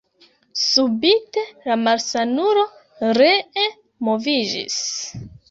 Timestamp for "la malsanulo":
1.67-2.65